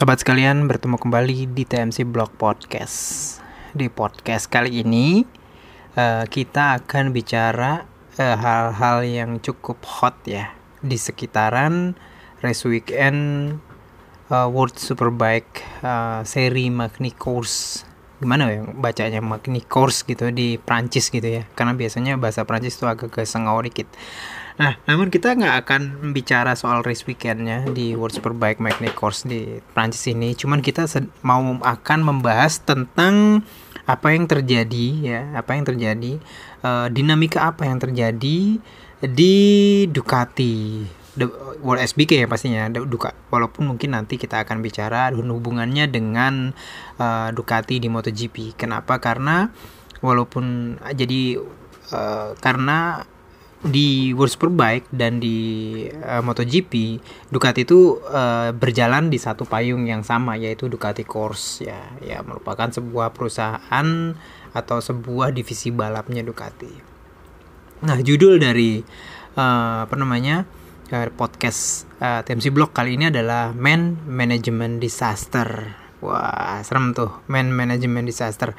Sobat 0.00 0.16
sekalian, 0.16 0.64
bertemu 0.64 0.96
kembali 0.96 1.52
di 1.52 1.68
TMC 1.68 2.08
Blog 2.08 2.32
Podcast. 2.40 3.36
Di 3.76 3.92
podcast 3.92 4.48
kali 4.48 4.80
ini, 4.80 5.28
uh, 5.92 6.24
kita 6.24 6.80
akan 6.80 7.12
bicara 7.12 7.84
uh, 8.16 8.36
hal-hal 8.40 9.04
yang 9.04 9.44
cukup 9.44 9.76
hot 9.84 10.16
ya 10.24 10.56
di 10.80 10.96
sekitaran 10.96 12.00
race 12.40 12.64
weekend 12.64 13.20
uh, 14.32 14.48
World 14.48 14.80
Superbike 14.80 15.84
seri 16.24 16.72
Magny 16.72 17.12
Course. 17.12 17.84
Gimana 18.24 18.48
ya 18.48 18.64
bacanya 18.72 19.20
Magny 19.20 19.60
Course 19.60 20.08
gitu 20.08 20.32
di 20.32 20.56
Prancis 20.56 21.12
gitu 21.12 21.28
ya? 21.28 21.44
Karena 21.52 21.76
biasanya 21.76 22.16
bahasa 22.16 22.48
Prancis 22.48 22.80
itu 22.80 22.88
agak 22.88 23.12
kesengau 23.12 23.60
dikit. 23.60 23.84
Nah, 24.58 24.74
namun 24.88 25.12
kita 25.12 25.38
nggak 25.38 25.56
akan 25.66 25.82
bicara 26.10 26.58
soal 26.58 26.82
race 26.82 27.06
weekendnya 27.06 27.68
di 27.70 27.94
World 27.94 28.16
Superbike 28.16 28.58
Magny 28.58 28.90
Course 28.90 29.28
di 29.28 29.62
Prancis 29.76 30.10
ini. 30.10 30.34
Cuman 30.34 30.64
kita 30.64 30.88
mau 31.22 31.42
akan 31.62 31.98
membahas 32.02 32.58
tentang 32.64 33.46
apa 33.86 34.14
yang 34.14 34.26
terjadi 34.26 34.86
ya, 35.02 35.20
apa 35.34 35.54
yang 35.54 35.64
terjadi, 35.66 36.12
uh, 36.62 36.86
dinamika 36.90 37.50
apa 37.50 37.66
yang 37.66 37.78
terjadi 37.78 38.58
di 39.00 39.36
Ducati, 39.88 40.86
World 41.60 41.82
SBK 41.82 42.22
ya 42.24 42.26
pastinya, 42.30 42.70
Duka. 42.70 43.12
Walaupun 43.34 43.66
mungkin 43.66 43.98
nanti 43.98 44.14
kita 44.14 44.46
akan 44.46 44.62
bicara 44.62 45.10
hubungannya 45.10 45.90
dengan 45.90 46.54
uh, 47.00 47.28
Ducati 47.34 47.82
di 47.82 47.90
MotoGP. 47.90 48.54
Kenapa? 48.54 49.02
Karena 49.02 49.50
walaupun 50.00 50.76
jadi 50.94 51.36
uh, 51.92 52.32
karena 52.38 53.04
di 53.60 54.16
World 54.16 54.32
Superbike 54.32 54.88
dan 54.88 55.20
di 55.20 55.84
uh, 55.84 56.24
MotoGP 56.24 56.96
Ducati 57.28 57.68
itu 57.68 58.00
uh, 58.08 58.56
berjalan 58.56 59.12
di 59.12 59.20
satu 59.20 59.44
payung 59.44 59.84
yang 59.84 60.00
sama 60.00 60.40
yaitu 60.40 60.72
Ducati 60.72 61.04
Course 61.04 61.60
ya 61.60 61.92
ya 62.00 62.24
merupakan 62.24 62.72
sebuah 62.72 63.12
perusahaan 63.12 64.16
atau 64.56 64.78
sebuah 64.80 65.36
divisi 65.36 65.68
balapnya 65.68 66.24
Ducati. 66.24 66.72
Nah 67.84 68.00
judul 68.00 68.40
dari 68.40 68.80
uh, 69.36 69.84
apa 69.84 69.92
namanya 69.92 70.48
uh, 70.88 71.12
podcast 71.12 71.84
uh, 72.00 72.24
TMC 72.24 72.56
Blog 72.56 72.72
kali 72.72 72.96
ini 72.96 73.12
adalah 73.12 73.52
Man 73.52 74.00
Management 74.08 74.80
Disaster. 74.80 75.76
Wah 76.00 76.64
serem 76.64 76.96
tuh 76.96 77.12
Man 77.28 77.52
Management 77.52 78.08
Disaster. 78.08 78.56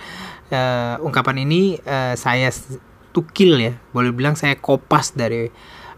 Uh, 0.54 1.02
ungkapan 1.02 1.42
ini 1.42 1.82
uh, 1.90 2.14
saya 2.14 2.54
tukil 3.12 3.59
ya. 3.59 3.73
Boleh 3.92 4.12
bilang 4.16 4.36
saya 4.40 4.58
kopas 4.58 5.14
dari 5.16 5.52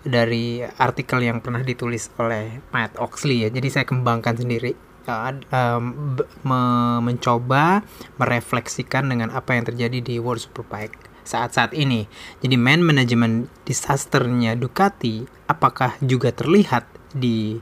dari 0.04 0.60
artikel 0.60 1.24
yang 1.24 1.40
pernah 1.40 1.64
ditulis 1.64 2.12
oleh 2.20 2.60
Matt 2.76 3.00
Oxley 3.00 3.48
ya. 3.48 3.50
Jadi 3.50 3.68
saya 3.72 3.86
kembangkan 3.88 4.36
sendiri. 4.36 4.76
Uh, 5.04 5.36
um, 5.52 6.16
me 6.48 6.64
mencoba 7.04 7.84
merefleksikan 8.16 9.04
dengan 9.12 9.36
apa 9.36 9.52
yang 9.52 9.68
terjadi 9.68 10.00
di 10.00 10.16
World 10.16 10.40
Superbike 10.40 10.96
saat-saat 11.28 11.76
ini. 11.76 12.08
Jadi 12.40 12.56
man 12.56 12.84
management 12.84 13.52
disasternya 13.68 14.56
Ducati 14.56 15.28
apakah 15.48 16.00
juga 16.00 16.32
terlihat 16.32 16.88
di 17.12 17.60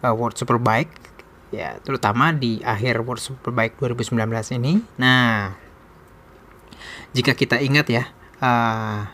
uh, 0.00 0.14
World 0.16 0.40
Superbike? 0.40 0.92
Ya 1.52 1.76
terutama 1.84 2.32
di 2.32 2.64
akhir 2.64 3.04
World 3.04 3.20
Superbike 3.20 3.76
2019 3.76 4.16
ini. 4.56 4.80
Nah 4.96 5.52
jika 7.12 7.36
kita 7.36 7.60
ingat 7.60 7.92
ya 7.92 8.08
uh, 8.40 9.06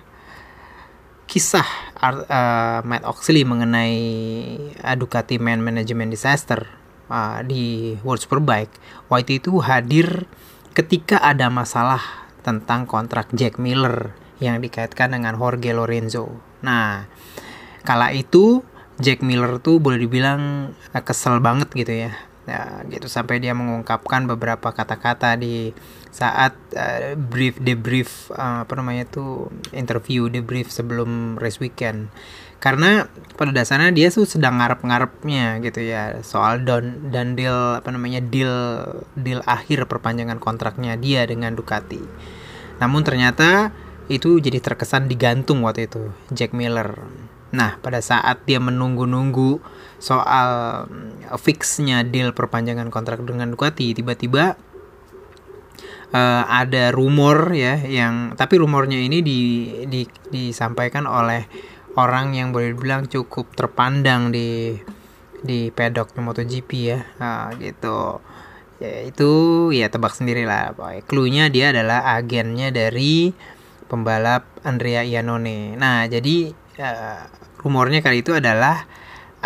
kisah 1.27 1.67
uh, 2.01 2.81
Matt 2.87 3.05
Oxley 3.05 3.43
mengenai 3.43 3.99
uh, 4.81 4.97
Ducati 4.97 5.37
Man 5.43 5.61
Management 5.61 6.15
Disaster 6.15 6.65
uh, 7.11 7.43
di 7.43 7.95
World 8.07 8.23
Superbike, 8.23 8.73
White 9.11 9.43
itu 9.43 9.59
hadir 9.63 10.25
ketika 10.73 11.21
ada 11.21 11.51
masalah 11.51 12.01
tentang 12.47 12.87
kontrak 12.87 13.31
Jack 13.35 13.59
Miller 13.59 14.15
yang 14.39 14.63
dikaitkan 14.63 15.13
dengan 15.13 15.35
Jorge 15.35 15.75
Lorenzo. 15.75 16.31
Nah, 16.63 17.11
kala 17.83 18.15
itu 18.15 18.63
Jack 18.97 19.21
Miller 19.21 19.61
tuh 19.61 19.83
boleh 19.83 20.01
dibilang 20.01 20.73
kesel 21.05 21.43
banget 21.45 21.69
gitu 21.77 21.93
ya 22.09 22.26
ya 22.47 22.87
gitu. 22.89 23.11
Sampai 23.11 23.43
dia 23.43 23.53
mengungkapkan 23.53 24.25
beberapa 24.31 24.73
kata-kata 24.73 25.37
di 25.37 25.75
saat 26.15 26.57
uh, 26.73 27.13
brief 27.19 27.61
debrief 27.61 28.33
uh, 28.33 28.65
apa 28.65 28.73
namanya 28.79 29.05
itu 29.05 29.53
interview 29.77 30.33
debrief 30.33 30.73
sebelum 30.73 31.37
race 31.37 31.61
weekend. 31.61 32.09
Karena 32.57 33.05
pada 33.37 33.53
dasarnya 33.53 33.93
dia 33.93 34.09
tuh 34.09 34.25
sedang 34.25 34.57
ngarep-ngarepnya 34.63 35.61
gitu 35.61 35.85
ya. 35.85 36.25
Soal 36.25 36.65
don 36.65 37.13
dan 37.13 37.37
deal 37.37 37.77
apa 37.77 37.93
namanya 37.93 38.25
deal 38.25 38.83
deal 39.13 39.45
akhir 39.45 39.85
perpanjangan 39.85 40.41
kontraknya 40.41 40.97
dia 40.97 41.29
dengan 41.29 41.53
Ducati. 41.53 42.01
Namun 42.81 43.05
ternyata 43.05 43.77
itu 44.07 44.39
jadi 44.39 44.63
terkesan 44.63 45.11
digantung 45.11 45.67
waktu 45.67 45.91
itu 45.91 46.15
Jack 46.31 46.55
Miller. 46.55 46.97
Nah, 47.51 47.79
pada 47.83 48.03
saat 48.03 48.43
dia 48.47 48.59
menunggu-nunggu 48.59 49.59
soal 49.97 50.85
mm, 50.87 51.33
fixnya 51.41 52.05
deal 52.05 52.37
perpanjangan 52.37 52.93
kontrak 52.93 53.25
dengan 53.25 53.53
Ducati, 53.53 53.97
tiba-tiba 53.97 54.57
uh, 56.13 56.45
ada 56.47 56.93
rumor 56.93 57.53
ya 57.57 57.81
yang 57.81 58.37
tapi 58.37 58.61
rumornya 58.61 59.01
ini 59.01 59.25
di, 59.25 59.41
di 59.89 60.03
disampaikan 60.31 61.09
oleh 61.09 61.49
orang 61.97 62.37
yang 62.37 62.53
boleh 62.53 62.77
bilang 62.77 63.09
cukup 63.09 63.57
terpandang 63.57 64.31
di 64.31 64.77
di 65.41 65.71
pedok 65.71 66.17
MotoGP 66.19 66.71
ya, 66.77 67.01
uh, 67.21 67.49
gitu. 67.57 68.21
Ya 68.77 69.09
itu 69.09 69.31
ya 69.73 69.89
tebak 69.89 70.13
sendiri 70.13 70.45
lah. 70.45 70.77
Clue-nya 71.09 71.49
dia 71.49 71.73
adalah 71.73 72.13
agennya 72.13 72.69
dari 72.69 73.33
pembalap 73.89 74.45
Andrea 74.67 75.01
Iannone. 75.01 75.79
Nah, 75.81 76.05
jadi 76.05 76.53
uh, 76.83 77.25
rumornya 77.65 78.05
kali 78.05 78.21
itu 78.21 78.37
adalah 78.37 78.85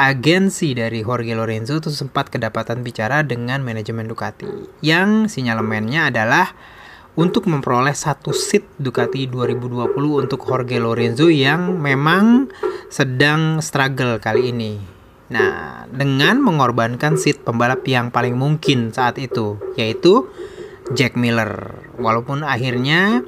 agensi 0.01 0.73
dari 0.73 1.05
Jorge 1.05 1.37
Lorenzo 1.37 1.77
itu 1.77 1.93
sempat 1.93 2.33
kedapatan 2.33 2.81
bicara 2.81 3.21
dengan 3.21 3.61
manajemen 3.61 4.09
Ducati 4.09 4.49
yang 4.81 5.29
sinyalemennya 5.29 6.09
adalah 6.09 6.57
untuk 7.21 7.45
memperoleh 7.45 7.93
satu 7.93 8.33
seat 8.33 8.65
Ducati 8.81 9.29
2020 9.29 9.93
untuk 10.25 10.41
Jorge 10.41 10.81
Lorenzo 10.81 11.29
yang 11.29 11.77
memang 11.77 12.49
sedang 12.89 13.61
struggle 13.61 14.17
kali 14.17 14.57
ini. 14.57 14.81
Nah, 15.31 15.85
dengan 15.87 16.41
mengorbankan 16.41 17.21
seat 17.21 17.45
pembalap 17.45 17.85
yang 17.85 18.09
paling 18.09 18.35
mungkin 18.35 18.91
saat 18.91 19.21
itu, 19.21 19.61
yaitu 19.77 20.27
Jack 20.97 21.15
Miller. 21.15 21.77
Walaupun 22.01 22.43
akhirnya 22.43 23.23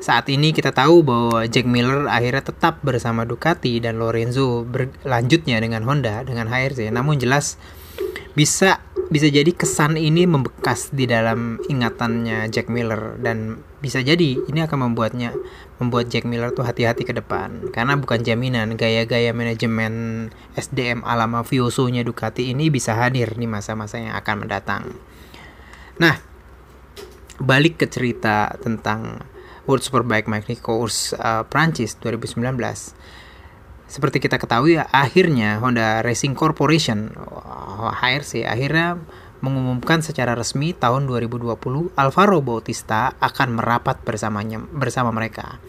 saat 0.00 0.28
ini 0.28 0.52
kita 0.52 0.70
tahu 0.76 1.00
bahwa 1.00 1.48
Jack 1.48 1.64
Miller 1.64 2.04
akhirnya 2.06 2.44
tetap 2.44 2.84
bersama 2.84 3.24
Ducati 3.24 3.80
dan 3.80 3.96
Lorenzo 3.96 4.62
berlanjutnya 4.68 5.56
dengan 5.58 5.82
Honda 5.88 6.22
dengan 6.22 6.48
HRC. 6.52 6.92
Namun 6.92 7.16
jelas 7.16 7.56
bisa 8.36 8.84
bisa 9.08 9.30
jadi 9.30 9.48
kesan 9.54 9.96
ini 9.96 10.28
membekas 10.28 10.92
di 10.92 11.08
dalam 11.08 11.62
ingatannya 11.70 12.50
Jack 12.52 12.68
Miller 12.68 13.16
dan 13.22 13.62
bisa 13.80 14.02
jadi 14.02 14.36
ini 14.50 14.60
akan 14.66 14.90
membuatnya 14.90 15.32
membuat 15.78 16.10
Jack 16.10 16.26
Miller 16.26 16.50
tuh 16.50 16.66
hati-hati 16.66 17.06
ke 17.06 17.14
depan 17.14 17.70
karena 17.70 17.94
bukan 17.94 18.26
jaminan 18.26 18.74
gaya-gaya 18.74 19.30
manajemen 19.30 20.28
SDM 20.58 21.06
ala 21.06 21.30
mafioso-nya 21.30 22.02
Ducati 22.02 22.50
ini 22.50 22.68
bisa 22.68 22.98
hadir 22.98 23.32
di 23.32 23.46
masa-masa 23.46 24.02
yang 24.02 24.12
akan 24.18 24.36
mendatang. 24.42 24.84
Nah, 25.96 26.18
balik 27.40 27.80
ke 27.80 27.86
cerita 27.88 28.52
tentang 28.60 29.22
World 29.66 29.82
Superbike 29.82 30.30
Magny 30.30 30.56
Course 30.56 31.12
uh, 31.18 31.42
Prancis 31.46 31.98
2019. 31.98 32.40
Seperti 33.86 34.18
kita 34.18 34.38
ketahui, 34.42 34.78
akhirnya 34.78 35.62
Honda 35.62 36.02
Racing 36.02 36.34
Corporation 36.34 37.14
HRC 38.02 38.42
akhirnya 38.42 38.98
mengumumkan 39.38 40.02
secara 40.02 40.34
resmi 40.34 40.74
tahun 40.74 41.06
2020 41.06 41.54
Alvaro 41.94 42.38
Bautista 42.42 43.14
akan 43.22 43.62
merapat 43.62 44.02
bersamanya 44.02 44.58
bersama 44.58 45.14
mereka. 45.14 45.62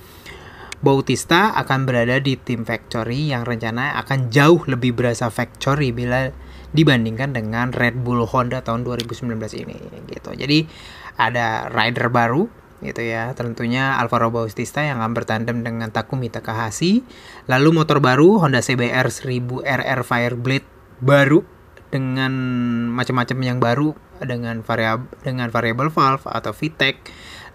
Bautista 0.77 1.57
akan 1.57 1.89
berada 1.89 2.21
di 2.21 2.37
tim 2.37 2.61
factory 2.61 3.33
yang 3.33 3.45
rencana 3.45 3.97
akan 4.01 4.29
jauh 4.29 4.61
lebih 4.69 4.93
berasa 4.93 5.29
factory 5.33 5.89
bila 5.89 6.29
dibandingkan 6.69 7.33
dengan 7.33 7.73
Red 7.73 7.97
Bull 8.05 8.25
Honda 8.29 8.61
tahun 8.61 8.85
2019 8.85 9.25
ini 9.57 9.77
gitu. 10.09 10.37
Jadi 10.37 10.69
ada 11.17 11.69
rider 11.73 12.13
baru 12.13 12.45
gitu 12.81 13.01
ya. 13.01 13.33
Tentunya 13.33 13.97
Alvaro 13.97 14.29
Bautista 14.29 14.85
yang 14.85 15.01
akan 15.01 15.13
bertandem 15.17 15.65
dengan 15.65 15.89
Takumi 15.89 16.29
Takahashi. 16.29 17.01
Lalu 17.49 17.69
motor 17.73 18.03
baru 18.03 18.41
Honda 18.41 18.61
CBR 18.61 19.09
1000 19.09 19.65
RR 19.65 20.01
Fireblade 20.05 20.67
baru 21.01 21.41
dengan 21.87 22.33
macam-macam 22.91 23.37
yang 23.41 23.57
baru 23.63 23.95
dengan 24.19 24.65
variab 24.65 25.07
dengan 25.21 25.47
variable 25.53 25.93
valve 25.93 26.25
atau 26.25 26.51
VTEC 26.51 26.99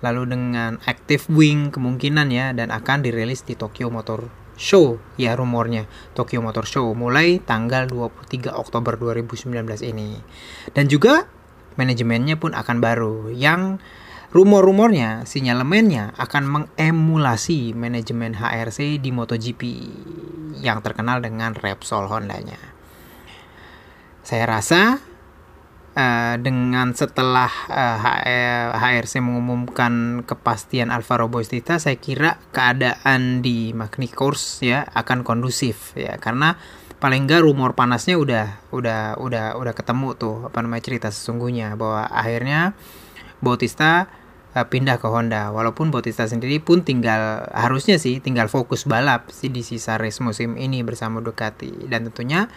lalu 0.02 0.34
dengan 0.34 0.82
active 0.86 1.30
wing 1.30 1.70
kemungkinan 1.70 2.30
ya 2.30 2.50
dan 2.56 2.74
akan 2.74 3.06
dirilis 3.06 3.46
di 3.46 3.54
Tokyo 3.54 3.90
Motor 3.90 4.26
Show 4.58 5.00
ya 5.16 5.34
rumornya. 5.38 5.88
Tokyo 6.12 6.42
Motor 6.42 6.66
Show 6.68 6.86
mulai 6.92 7.38
tanggal 7.42 7.88
23 7.88 8.52
Oktober 8.52 8.94
2019 8.98 9.48
ini. 9.82 10.20
Dan 10.74 10.86
juga 10.86 11.26
manajemennya 11.80 12.36
pun 12.36 12.52
akan 12.52 12.76
baru 12.78 13.32
yang 13.32 13.80
rumor-rumornya 14.32 15.28
sinyalemennya 15.28 16.16
akan 16.16 16.44
mengemulasi 16.48 17.76
manajemen 17.76 18.32
HRC 18.32 18.96
di 18.96 19.12
MotoGP 19.12 19.62
yang 20.64 20.80
terkenal 20.80 21.20
dengan 21.20 21.52
Repsol 21.52 22.08
Hondanya. 22.08 22.56
Saya 24.24 24.48
rasa 24.48 25.02
uh, 25.92 26.34
dengan 26.40 26.96
setelah 26.96 27.52
uh, 27.68 28.24
eh, 28.24 28.72
HRC 28.72 29.20
mengumumkan 29.20 30.24
kepastian 30.24 30.88
Alvaro 30.88 31.28
Bautista, 31.28 31.76
saya 31.76 32.00
kira 32.00 32.40
keadaan 32.56 33.44
di 33.44 33.76
Magny 33.76 34.08
Course 34.08 34.64
ya 34.64 34.88
akan 34.96 35.28
kondusif 35.28 35.92
ya 35.92 36.16
karena 36.16 36.56
paling 37.02 37.26
enggak 37.26 37.42
rumor 37.42 37.74
panasnya 37.74 38.14
udah 38.14 38.62
udah 38.70 39.18
udah 39.18 39.58
udah 39.58 39.74
ketemu 39.74 40.14
tuh 40.14 40.46
apa 40.46 40.62
namanya 40.62 40.86
cerita 40.86 41.08
sesungguhnya 41.10 41.74
bahwa 41.74 42.06
akhirnya 42.06 42.78
Bautista 43.42 44.06
uh, 44.54 44.66
pindah 44.68 45.00
ke 45.00 45.08
Honda 45.08 45.52
walaupun 45.52 45.88
Bautista 45.88 46.28
sendiri 46.28 46.60
pun 46.60 46.84
tinggal 46.84 47.48
harusnya 47.52 47.96
sih 47.96 48.20
tinggal 48.20 48.48
fokus 48.52 48.84
balap 48.84 49.32
sih 49.32 49.48
di 49.48 49.64
sisa 49.64 49.96
race 49.96 50.20
musim 50.20 50.56
ini 50.60 50.84
bersama 50.84 51.20
Ducati 51.24 51.88
dan 51.88 52.08
tentunya 52.08 52.48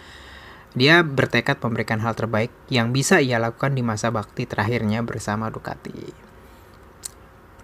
dia 0.76 1.00
bertekad 1.00 1.56
memberikan 1.64 2.04
hal 2.04 2.12
terbaik 2.12 2.52
yang 2.68 2.92
bisa 2.92 3.24
ia 3.24 3.40
lakukan 3.40 3.72
di 3.72 3.80
masa 3.80 4.12
bakti 4.12 4.44
terakhirnya 4.44 5.00
bersama 5.00 5.48
Ducati. 5.48 6.12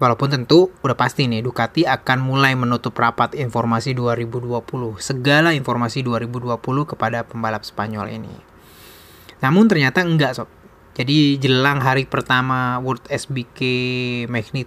Walaupun 0.01 0.33
tentu 0.33 0.73
udah 0.81 0.97
pasti 0.97 1.29
nih 1.29 1.45
Ducati 1.45 1.85
akan 1.85 2.25
mulai 2.25 2.57
menutup 2.57 2.97
rapat 2.97 3.37
informasi 3.37 3.93
2020, 3.93 4.97
segala 4.97 5.53
informasi 5.53 6.01
2020 6.01 6.57
kepada 6.89 7.21
pembalap 7.21 7.61
Spanyol 7.61 8.17
ini. 8.17 8.33
Namun 9.45 9.69
ternyata 9.69 10.01
enggak 10.01 10.33
sob. 10.33 10.49
Jadi 10.93 11.41
jelang 11.41 11.81
hari 11.81 12.05
pertama 12.05 12.77
World 12.77 13.09
SBK 13.09 13.59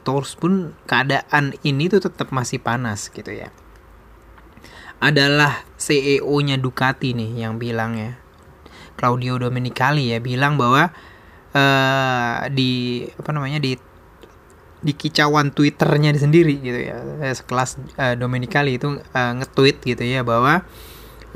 Tours 0.02 0.34
pun 0.34 0.74
keadaan 0.90 1.54
ini 1.62 1.86
tuh 1.86 2.02
tetap 2.02 2.34
masih 2.34 2.58
panas 2.58 3.06
gitu 3.14 3.30
ya. 3.30 3.54
Adalah 4.98 5.62
CEO-nya 5.78 6.58
Ducati 6.58 7.14
nih 7.14 7.46
yang 7.46 7.62
bilang 7.62 7.94
ya 7.94 8.18
Claudio 8.98 9.38
Domenicali 9.38 10.10
ya 10.10 10.18
bilang 10.18 10.58
bahwa 10.58 10.90
uh, 11.54 12.36
di 12.50 13.04
apa 13.06 13.30
namanya 13.30 13.60
di 13.62 13.76
di 14.82 14.92
kicauan 14.92 15.52
twitternya 15.52 16.16
sendiri 16.16 16.58
gitu 16.58 16.80
ya 16.80 16.96
eh, 17.22 17.34
sekelas 17.36 17.78
uh, 17.96 18.14
Domenicali 18.18 18.80
itu 18.80 18.98
uh, 18.98 19.32
nge-tweet 19.38 19.78
gitu 19.84 20.02
ya 20.02 20.26
bahwa 20.26 20.64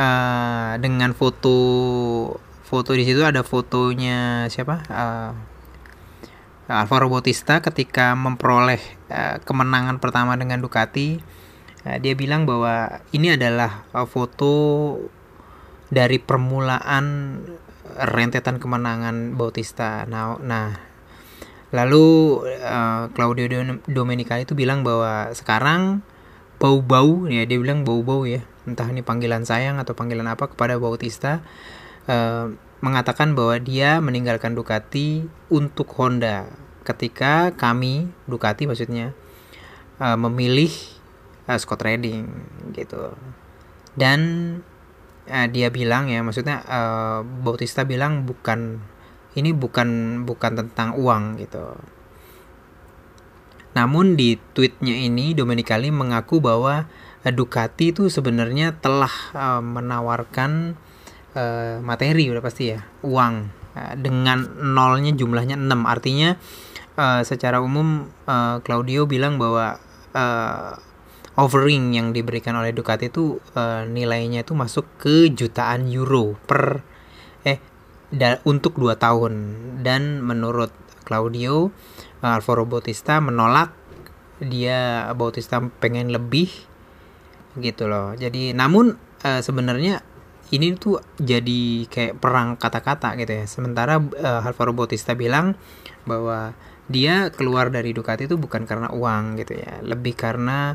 uh, 0.00 0.72
dengan 0.82 1.14
foto 1.14 1.56
foto 2.70 2.94
di 2.94 3.02
situ 3.02 3.26
ada 3.26 3.42
fotonya 3.42 4.46
siapa 4.46 4.86
uh, 4.86 5.34
Alvaro 6.70 7.10
Bautista 7.10 7.58
ketika 7.58 8.14
memperoleh 8.14 8.78
uh, 9.10 9.42
kemenangan 9.42 9.98
pertama 9.98 10.38
dengan 10.38 10.62
Ducati 10.62 11.18
uh, 11.82 11.98
dia 11.98 12.14
bilang 12.14 12.46
bahwa 12.46 13.02
ini 13.10 13.34
adalah 13.34 13.82
uh, 13.90 14.06
foto 14.06 14.54
dari 15.90 16.22
permulaan 16.22 17.06
rentetan 17.90 18.62
kemenangan 18.62 19.34
Bautista. 19.34 20.06
Nah, 20.06 20.38
nah 20.38 20.78
lalu 21.74 22.38
uh, 22.62 23.10
Claudio 23.10 23.50
Domenicali 23.90 24.46
itu 24.46 24.54
bilang 24.54 24.86
bahwa 24.86 25.34
sekarang 25.34 26.06
bau-bau 26.62 27.26
ya 27.26 27.42
dia 27.46 27.58
bilang 27.58 27.82
bau-bau 27.82 28.22
ya 28.22 28.46
entah 28.68 28.86
ini 28.86 29.02
panggilan 29.02 29.42
sayang 29.42 29.82
atau 29.82 29.98
panggilan 29.98 30.28
apa 30.30 30.46
kepada 30.50 30.78
Bautista 30.78 31.42
uh, 32.08 32.52
mengatakan 32.80 33.36
bahwa 33.36 33.60
dia 33.60 34.00
meninggalkan 34.00 34.56
Ducati 34.56 35.28
untuk 35.52 35.92
Honda 36.00 36.48
ketika 36.86 37.52
kami 37.52 38.08
Ducati 38.24 38.64
maksudnya 38.64 39.12
uh, 40.00 40.16
memilih 40.16 40.72
uh, 41.44 41.58
Scott 41.60 41.84
Redding 41.84 42.24
gitu 42.72 43.12
dan 43.98 44.20
uh, 45.28 45.46
dia 45.50 45.68
bilang 45.68 46.08
ya 46.08 46.24
maksudnya 46.24 46.64
uh, 46.64 47.20
Bautista 47.22 47.84
bilang 47.84 48.24
bukan 48.24 48.80
ini 49.38 49.54
bukan 49.54 50.22
bukan 50.26 50.52
tentang 50.58 50.98
uang 50.98 51.38
gitu. 51.38 51.78
Namun 53.70 54.18
di 54.18 54.34
tweetnya 54.50 54.98
ini 54.98 55.30
Domenicali 55.30 55.94
mengaku 55.94 56.42
bahwa 56.42 56.90
Ducati 57.22 57.94
itu 57.94 58.10
sebenarnya 58.10 58.74
telah 58.82 59.12
uh, 59.36 59.62
menawarkan 59.62 60.74
uh, 61.34 61.78
materi 61.82 62.30
udah 62.30 62.42
pasti 62.42 62.74
ya. 62.74 62.80
Uang. 63.06 63.50
Uh, 63.70 63.94
dengan 63.94 64.50
nolnya 64.58 65.14
jumlahnya 65.14 65.54
6 65.54 65.70
artinya 65.86 66.34
uh, 66.98 67.22
secara 67.22 67.62
umum 67.62 68.10
uh, 68.26 68.58
Claudio 68.66 69.06
bilang 69.06 69.38
bahwa 69.38 69.78
uh, 70.14 70.74
offering 71.38 71.96
yang 71.96 72.12
diberikan 72.12 72.58
oleh 72.58 72.74
Ducati 72.74 73.08
itu 73.08 73.40
uh, 73.56 73.86
nilainya 73.88 74.44
itu 74.44 74.52
masuk 74.52 74.84
ke 75.00 75.30
jutaan 75.32 75.88
euro 75.88 76.36
per 76.44 76.84
eh 77.46 77.62
da, 78.12 78.42
untuk 78.44 78.76
dua 78.76 78.98
tahun. 79.00 79.56
Dan 79.80 80.20
menurut 80.20 80.74
Claudio 81.06 81.72
uh, 82.20 82.36
Alvaro 82.36 82.68
Bautista 82.68 83.18
menolak. 83.22 83.72
Dia 84.40 85.04
Bautista 85.12 85.60
pengen 85.60 86.08
lebih 86.08 86.48
gitu 87.60 87.92
loh. 87.92 88.16
Jadi 88.16 88.56
namun 88.56 88.96
uh, 89.20 89.40
sebenarnya 89.44 90.00
ini 90.50 90.74
tuh 90.74 90.98
jadi 91.18 91.86
kayak 91.86 92.18
perang 92.18 92.58
kata-kata 92.58 93.14
gitu 93.18 93.32
ya. 93.42 93.44
Sementara 93.46 93.98
uh, 93.98 94.46
Alvaro 94.46 94.74
Bautista 94.74 95.14
bilang 95.14 95.54
bahwa 96.04 96.54
dia 96.90 97.30
keluar 97.30 97.70
dari 97.70 97.94
Ducati 97.94 98.26
itu 98.26 98.34
bukan 98.34 98.66
karena 98.66 98.90
uang 98.90 99.38
gitu 99.38 99.54
ya. 99.54 99.78
Lebih 99.86 100.18
karena 100.18 100.74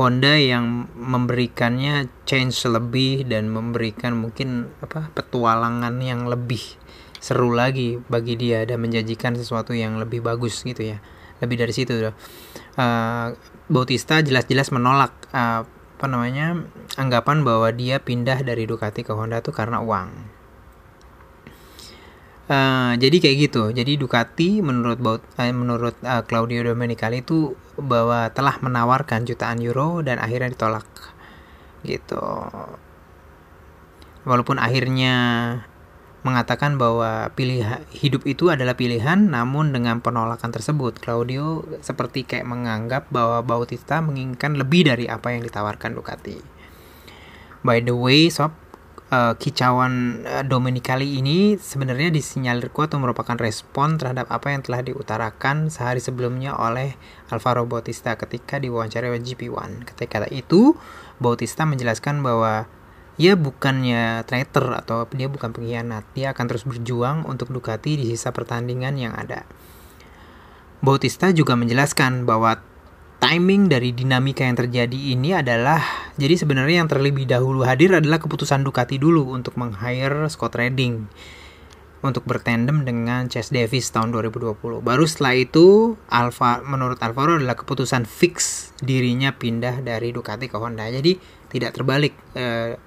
Honda 0.00 0.32
yang 0.40 0.88
memberikannya 0.96 2.08
change 2.24 2.64
lebih 2.64 3.28
dan 3.28 3.52
memberikan 3.52 4.16
mungkin 4.16 4.72
apa 4.80 5.12
petualangan 5.12 6.00
yang 6.00 6.24
lebih 6.24 6.80
seru 7.20 7.52
lagi 7.52 8.00
bagi 8.08 8.40
dia 8.40 8.64
dan 8.64 8.80
menjanjikan 8.80 9.36
sesuatu 9.36 9.76
yang 9.76 10.00
lebih 10.00 10.24
bagus 10.24 10.64
gitu 10.64 10.96
ya. 10.96 11.04
Lebih 11.44 11.56
dari 11.60 11.72
situ 11.76 11.92
uh, 12.00 12.12
Bautista 13.68 14.24
jelas-jelas 14.24 14.72
menolak 14.72 15.12
uh, 15.36 15.68
apa 16.00 16.08
namanya 16.08 16.64
anggapan 16.96 17.44
bahwa 17.44 17.68
dia 17.76 18.00
pindah 18.00 18.40
dari 18.40 18.64
Ducati 18.64 19.04
ke 19.04 19.12
Honda 19.12 19.44
tuh 19.44 19.52
karena 19.52 19.84
uang 19.84 20.40
Uh, 22.50 22.98
jadi 22.98 23.22
kayak 23.22 23.36
gitu. 23.46 23.70
Jadi 23.70 23.94
Ducati 23.94 24.58
menurut 24.58 24.98
uh, 24.98 25.22
menurut 25.54 25.94
uh, 26.02 26.26
Claudio 26.26 26.66
Domenicali 26.66 27.22
itu 27.22 27.54
bahwa 27.78 28.26
telah 28.34 28.58
menawarkan 28.58 29.22
jutaan 29.22 29.62
euro 29.62 30.02
dan 30.02 30.18
akhirnya 30.18 30.50
ditolak. 30.50 30.82
Gitu. 31.86 32.18
Walaupun 34.26 34.58
akhirnya 34.58 35.14
mengatakan 36.20 36.76
bahwa 36.76 37.32
pilihan 37.32 37.80
hidup 37.96 38.28
itu 38.28 38.52
adalah 38.52 38.76
pilihan, 38.76 39.32
namun 39.32 39.72
dengan 39.72 40.04
penolakan 40.04 40.52
tersebut 40.52 41.00
Claudio 41.00 41.64
seperti 41.80 42.28
kayak 42.28 42.44
menganggap 42.44 43.08
bahwa 43.08 43.40
Bautista 43.40 44.04
menginginkan 44.04 44.60
lebih 44.60 44.84
dari 44.88 45.08
apa 45.08 45.32
yang 45.32 45.40
ditawarkan 45.40 45.96
Ducati. 45.96 46.36
By 47.64 47.80
the 47.80 47.96
way, 47.96 48.28
sob, 48.28 48.52
uh, 49.12 49.34
kicauan 49.36 50.24
uh, 50.24 50.44
Domenicali 50.46 51.20
ini 51.20 51.56
sebenarnya 51.60 52.08
disinyalir 52.08 52.72
kuat 52.72 52.94
merupakan 52.96 53.36
respon 53.36 54.00
terhadap 54.00 54.30
apa 54.32 54.54
yang 54.54 54.64
telah 54.64 54.80
diutarakan 54.80 55.68
sehari 55.68 56.00
sebelumnya 56.00 56.56
oleh 56.56 56.96
Alvaro 57.28 57.66
Bautista 57.68 58.16
ketika 58.16 58.56
diwawancara 58.56 59.12
GP1. 59.12 59.84
Ketika 59.88 60.24
itu, 60.32 60.78
Bautista 61.20 61.68
menjelaskan 61.68 62.24
bahwa 62.24 62.64
ia 63.20 63.36
bukannya 63.36 64.24
traitor 64.24 64.80
atau 64.80 65.04
dia 65.12 65.28
bukan 65.28 65.52
pengkhianat. 65.52 66.08
Dia 66.16 66.32
akan 66.32 66.44
terus 66.48 66.64
berjuang 66.64 67.28
untuk 67.28 67.52
Ducati 67.52 68.00
di 68.00 68.08
sisa 68.08 68.32
pertandingan 68.32 68.96
yang 68.96 69.12
ada. 69.12 69.44
Bautista 70.80 71.28
juga 71.28 71.52
menjelaskan 71.52 72.24
bahwa 72.24 72.64
timing 73.20 73.68
dari 73.68 73.92
dinamika 73.92 74.48
yang 74.48 74.56
terjadi 74.56 75.12
ini 75.12 75.36
adalah 75.36 75.84
jadi 76.16 76.40
sebenarnya 76.40 76.80
yang 76.80 76.88
terlebih 76.88 77.28
dahulu 77.28 77.68
hadir 77.68 77.92
adalah 77.92 78.16
keputusan 78.16 78.64
Ducati 78.64 78.96
dulu 78.96 79.36
untuk 79.36 79.60
meng-hire 79.60 80.24
Scott 80.32 80.56
Redding 80.56 81.04
untuk 82.00 82.24
bertandem 82.24 82.88
dengan 82.88 83.28
Chase 83.28 83.52
Davis 83.52 83.92
tahun 83.92 84.16
2020. 84.16 84.80
Baru 84.80 85.04
setelah 85.04 85.36
itu 85.36 86.00
Alfa 86.08 86.64
menurut 86.64 86.96
Alvaro 87.04 87.36
adalah 87.36 87.60
keputusan 87.60 88.08
fix 88.08 88.72
dirinya 88.80 89.36
pindah 89.36 89.84
dari 89.84 90.08
Ducati 90.08 90.48
ke 90.48 90.56
Honda. 90.56 90.88
Jadi 90.88 91.20
tidak 91.52 91.76
terbalik 91.76 92.16
eh, 92.32 92.80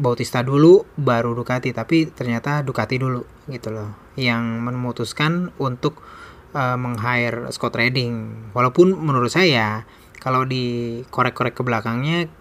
Bautista 0.00 0.40
dulu 0.40 0.88
baru 0.96 1.36
Ducati 1.36 1.76
tapi 1.76 2.08
ternyata 2.08 2.64
Ducati 2.64 2.96
dulu 2.96 3.20
gitu 3.52 3.68
loh 3.68 3.92
yang 4.16 4.64
memutuskan 4.64 5.52
untuk 5.60 6.00
uh, 6.56 6.80
meng-hire 6.80 7.52
Scott 7.52 7.76
Redding. 7.76 8.48
Walaupun 8.56 8.96
menurut 8.96 9.30
saya 9.30 9.84
kalau 10.20 10.48
di 10.48 11.00
korek-korek 11.12 11.52
ke 11.52 11.62
belakangnya 11.62 12.32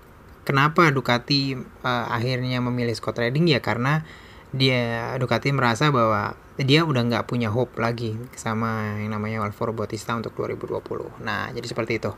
kenapa 0.47 0.89
Ducati 0.89 1.53
uh, 1.83 2.05
akhirnya 2.09 2.63
memilih 2.63 2.95
Scott 2.95 3.19
Redding 3.19 3.51
ya 3.51 3.59
karena 3.59 4.07
dia 4.49 5.13
Ducati 5.21 5.53
merasa 5.53 5.93
bahwa 5.93 6.33
dia 6.59 6.83
udah 6.83 7.07
nggak 7.07 7.27
punya 7.29 7.47
hope 7.47 7.79
lagi 7.79 8.19
sama 8.35 8.99
yang 8.99 9.15
namanya 9.15 9.45
Alvaro 9.45 9.71
Bautista 9.71 10.11
untuk 10.17 10.35
2020. 10.35 11.23
Nah, 11.23 11.53
jadi 11.55 11.63
seperti 11.63 12.03
itu. 12.03 12.11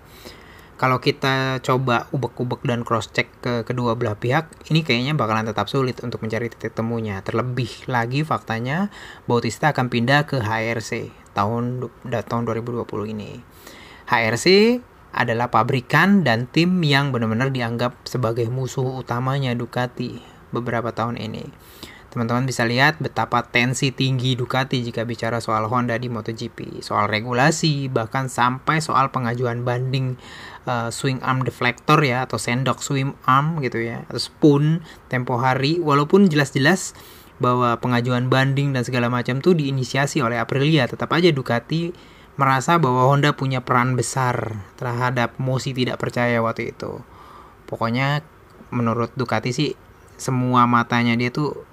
Kalau 0.82 0.98
kita 0.98 1.62
coba 1.62 2.10
ubek-ubek 2.10 2.66
dan 2.66 2.82
cross 2.82 3.14
check 3.14 3.30
ke 3.38 3.62
kedua 3.62 3.94
belah 3.94 4.18
pihak, 4.18 4.50
ini 4.74 4.82
kayaknya 4.82 5.14
bakalan 5.14 5.46
tetap 5.46 5.70
sulit 5.70 6.02
untuk 6.02 6.26
mencari 6.26 6.50
titik 6.50 6.74
temunya. 6.74 7.22
Terlebih 7.22 7.86
lagi 7.86 8.26
faktanya 8.26 8.90
Bautista 9.30 9.78
akan 9.78 9.94
pindah 9.94 10.26
ke 10.26 10.42
HRC 10.42 11.14
tahun 11.38 11.86
tahun 12.10 12.44
2020 12.50 13.14
ini. 13.14 13.46
HRC 14.10 14.82
adalah 15.14 15.54
pabrikan 15.54 16.26
dan 16.26 16.50
tim 16.50 16.82
yang 16.82 17.14
benar-benar 17.14 17.54
dianggap 17.54 18.02
sebagai 18.10 18.50
musuh 18.50 19.06
utamanya 19.06 19.54
Ducati 19.54 20.18
beberapa 20.50 20.90
tahun 20.90 21.22
ini. 21.22 21.46
Teman-teman 22.12 22.44
bisa 22.44 22.68
lihat 22.68 23.00
betapa 23.00 23.40
tensi 23.40 23.96
tinggi 23.96 24.36
Ducati 24.36 24.84
jika 24.84 25.08
bicara 25.08 25.40
soal 25.40 25.64
Honda 25.72 25.96
di 25.96 26.12
MotoGP, 26.12 26.84
soal 26.84 27.08
regulasi, 27.08 27.88
bahkan 27.88 28.28
sampai 28.28 28.84
soal 28.84 29.16
pengajuan 29.16 29.64
banding 29.64 30.20
uh, 30.68 30.92
swing 30.92 31.24
arm 31.24 31.48
deflector 31.48 32.04
ya 32.04 32.28
atau 32.28 32.36
sendok 32.36 32.84
swing 32.84 33.16
arm 33.24 33.64
gitu 33.64 33.80
ya, 33.80 34.04
atau 34.12 34.20
spoon 34.20 34.84
tempo 35.08 35.40
hari 35.40 35.80
walaupun 35.80 36.28
jelas-jelas 36.28 36.92
bahwa 37.40 37.80
pengajuan 37.80 38.28
banding 38.28 38.76
dan 38.76 38.84
segala 38.84 39.08
macam 39.08 39.40
tuh 39.40 39.56
diinisiasi 39.56 40.20
oleh 40.20 40.36
Aprilia, 40.36 40.92
tetap 40.92 41.16
aja 41.16 41.32
Ducati 41.32 41.96
merasa 42.36 42.76
bahwa 42.76 43.08
Honda 43.08 43.32
punya 43.40 43.64
peran 43.64 43.96
besar 43.96 44.60
terhadap 44.76 45.40
Mosi 45.40 45.72
tidak 45.72 45.96
percaya 45.96 46.44
waktu 46.44 46.76
itu. 46.76 47.00
Pokoknya 47.72 48.20
menurut 48.68 49.16
Ducati 49.16 49.56
sih 49.56 49.80
semua 50.20 50.68
matanya 50.68 51.16
dia 51.16 51.32
tuh 51.32 51.71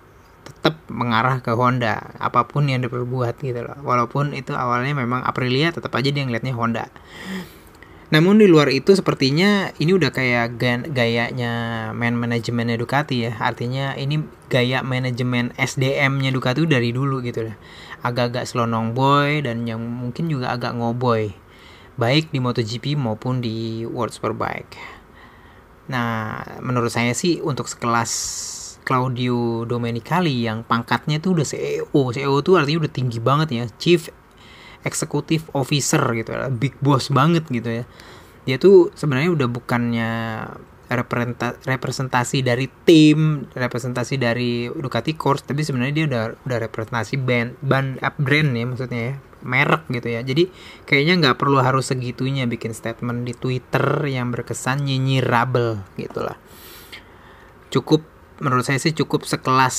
tetap 0.58 0.82
mengarah 0.90 1.38
ke 1.38 1.54
Honda 1.54 2.18
apa 2.18 2.50
pun 2.50 2.66
yang 2.66 2.82
diperbuat 2.82 3.38
gitu 3.38 3.62
loh. 3.62 3.78
Walaupun 3.86 4.34
itu 4.34 4.50
awalnya 4.58 4.98
memang 4.98 5.22
Aprilia 5.22 5.70
tetap 5.70 5.94
aja 5.94 6.10
dia 6.10 6.26
ngeliatnya 6.26 6.58
Honda. 6.58 6.90
Namun 8.10 8.40
di 8.40 8.48
luar 8.50 8.72
itu 8.72 8.96
sepertinya 8.96 9.70
ini 9.78 9.94
udah 9.94 10.10
kayak 10.10 10.58
gayanya 10.90 11.52
man 11.94 12.18
manajemennya 12.18 12.74
Ducati 12.74 13.30
ya. 13.30 13.38
Artinya 13.38 13.94
ini 13.94 14.26
gaya 14.50 14.82
manajemen 14.82 15.54
SDM-nya 15.54 16.34
Ducati 16.34 16.66
dari 16.66 16.90
dulu 16.90 17.22
gitu 17.22 17.46
lah 17.46 17.56
agak-agak 18.02 18.46
selonong 18.46 18.94
boy 18.94 19.42
dan 19.42 19.66
yang 19.66 19.82
mungkin 19.82 20.30
juga 20.30 20.54
agak 20.54 20.74
ngoboy. 20.74 21.34
Baik 21.98 22.30
di 22.30 22.38
MotoGP 22.38 22.94
maupun 22.94 23.42
di 23.42 23.82
World 23.82 24.14
Superbike. 24.14 24.78
Nah 25.90 26.42
menurut 26.62 26.94
saya 26.94 27.10
sih 27.14 27.42
untuk 27.42 27.66
sekelas 27.66 28.10
Claudio 28.88 29.68
Domenicali 29.68 30.48
yang 30.48 30.64
pangkatnya 30.64 31.20
tuh 31.20 31.36
udah 31.36 31.44
CEO. 31.44 32.00
CEO 32.08 32.40
tuh 32.40 32.56
artinya 32.56 32.88
udah 32.88 32.92
tinggi 32.96 33.20
banget 33.20 33.48
ya, 33.52 33.64
Chief 33.76 34.00
Executive 34.80 35.44
Officer 35.52 36.00
gitu 36.16 36.32
ya, 36.32 36.48
big 36.48 36.72
boss 36.80 37.12
banget 37.12 37.44
gitu 37.52 37.68
ya. 37.68 37.84
Dia 38.48 38.56
tuh 38.56 38.88
sebenarnya 38.96 39.36
udah 39.36 39.48
bukannya 39.52 40.10
representasi 41.68 42.40
dari 42.40 42.64
tim, 42.88 43.44
representasi 43.52 44.16
dari 44.16 44.72
Ducati 44.72 45.12
Course, 45.12 45.44
tapi 45.44 45.60
sebenarnya 45.60 45.92
dia 45.92 46.06
udah 46.08 46.22
udah 46.48 46.58
representasi 46.64 47.20
band, 47.20 47.60
band 47.60 48.00
up 48.00 48.16
brand 48.16 48.56
ya 48.56 48.64
maksudnya 48.64 49.02
ya, 49.12 49.14
merek 49.44 49.84
gitu 49.92 50.08
ya. 50.08 50.24
Jadi 50.24 50.48
kayaknya 50.88 51.14
nggak 51.20 51.36
perlu 51.36 51.60
harus 51.60 51.92
segitunya 51.92 52.48
bikin 52.48 52.72
statement 52.72 53.28
di 53.28 53.36
Twitter 53.36 54.08
yang 54.08 54.32
berkesan 54.32 54.88
nyinyirable 54.88 55.84
gitu 56.00 56.24
lah. 56.24 56.40
Cukup 57.68 58.00
menurut 58.38 58.62
saya 58.66 58.78
sih 58.78 58.94
cukup 58.94 59.26
sekelas 59.26 59.76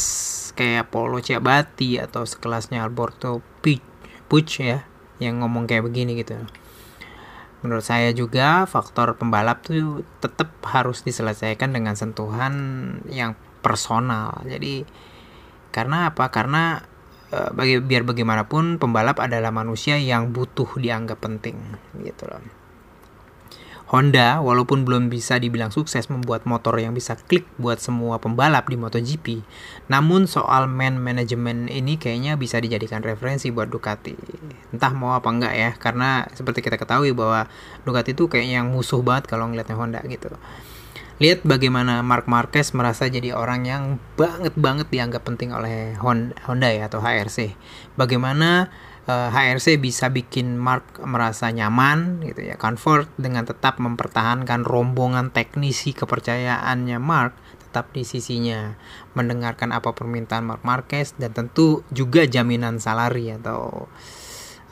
kayak 0.55 0.91
Polo 0.91 1.23
Ciabatti 1.23 1.95
atau 1.99 2.27
sekelasnya 2.27 2.83
Alberto 2.83 3.39
Puig 3.63 3.81
ya 4.59 4.85
yang 5.19 5.43
ngomong 5.43 5.67
kayak 5.67 5.87
begini 5.87 6.19
gitu. 6.19 6.35
Menurut 7.59 7.83
saya 7.83 8.15
juga 8.15 8.63
faktor 8.63 9.19
pembalap 9.19 9.67
tuh 9.67 10.07
tetap 10.23 10.55
harus 10.63 11.03
diselesaikan 11.03 11.75
dengan 11.75 11.95
sentuhan 11.99 12.53
yang 13.11 13.35
personal. 13.59 14.39
Jadi 14.47 14.87
karena 15.75 16.07
apa? 16.15 16.31
Karena 16.31 16.79
e, 17.27 17.51
bagi 17.51 17.83
biar 17.83 18.07
bagaimanapun 18.07 18.79
pembalap 18.79 19.19
adalah 19.19 19.51
manusia 19.51 19.99
yang 19.99 20.31
butuh 20.31 20.71
dianggap 20.79 21.19
penting 21.19 21.59
gitu 21.99 22.31
loh. 22.31 22.58
Honda, 23.89 24.37
walaupun 24.37 24.85
belum 24.85 25.09
bisa 25.09 25.41
dibilang 25.41 25.73
sukses 25.73 26.13
membuat 26.13 26.45
motor 26.45 26.77
yang 26.77 26.93
bisa 26.93 27.17
klik 27.17 27.49
buat 27.57 27.81
semua 27.81 28.21
pembalap 28.21 28.69
di 28.69 28.77
MotoGP, 28.77 29.41
namun 29.89 30.29
soal 30.29 30.69
man 30.69 31.01
management 31.01 31.73
ini 31.73 31.97
kayaknya 31.97 32.37
bisa 32.37 32.61
dijadikan 32.61 33.01
referensi 33.01 33.49
buat 33.49 33.65
Ducati. 33.65 34.13
Entah 34.69 34.93
mau 34.93 35.17
apa 35.17 35.33
enggak 35.33 35.53
ya, 35.57 35.73
karena 35.73 36.29
seperti 36.37 36.61
kita 36.61 36.77
ketahui 36.77 37.17
bahwa 37.17 37.49
Ducati 37.81 38.13
itu 38.13 38.29
kayaknya 38.29 38.61
yang 38.61 38.69
musuh 38.69 39.01
banget 39.01 39.25
kalau 39.25 39.49
ngeliatnya 39.49 39.73
Honda 39.73 40.05
gitu. 40.05 40.37
Lihat 41.17 41.43
bagaimana 41.43 42.05
Mark 42.05 42.29
Marquez 42.29 42.71
merasa 42.77 43.09
jadi 43.09 43.33
orang 43.33 43.65
yang 43.65 43.83
banget 44.15 44.53
banget 44.53 44.87
dianggap 44.87 45.25
penting 45.25 45.49
oleh 45.49 45.97
Honda 45.97 46.69
ya 46.69 46.87
atau 46.87 47.01
HRC. 47.01 47.57
Bagaimana 47.97 48.69
HRC 49.09 49.67
eh, 49.75 49.79
bisa 49.81 50.13
bikin 50.13 50.53
Mark 50.53 51.01
merasa 51.01 51.49
nyaman 51.49 52.21
gitu 52.21 52.45
ya, 52.45 52.55
comfort 52.61 53.09
dengan 53.17 53.41
tetap 53.49 53.81
mempertahankan 53.81 54.61
rombongan 54.61 55.33
teknisi 55.33 55.97
kepercayaannya 55.97 57.01
Mark 57.01 57.33
tetap 57.69 57.93
di 57.93 58.01
sisinya, 58.01 58.73
mendengarkan 59.13 59.69
apa 59.69 59.93
permintaan 59.93 60.41
Mark 60.41 60.65
Marquez 60.65 61.13
dan 61.21 61.37
tentu 61.37 61.85
juga 61.93 62.25
jaminan 62.25 62.81
salari 62.81 63.29
atau 63.29 63.85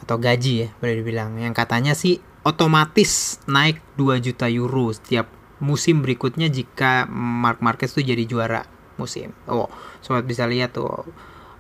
atau 0.02 0.18
gaji 0.18 0.54
ya 0.66 0.68
boleh 0.82 0.96
dibilang. 1.02 1.38
Yang 1.38 1.54
katanya 1.58 1.94
sih 1.94 2.18
otomatis 2.42 3.42
naik 3.46 3.82
2 4.02 4.18
juta 4.22 4.50
euro 4.50 4.90
setiap 4.94 5.30
musim 5.62 6.02
berikutnya 6.02 6.50
jika 6.50 7.06
Mark 7.10 7.62
Marquez 7.62 7.94
tuh 7.94 8.02
jadi 8.02 8.26
juara 8.26 8.66
musim. 8.98 9.34
Oh, 9.46 9.70
sobat 10.02 10.26
bisa 10.26 10.50
lihat 10.50 10.74
tuh 10.74 11.06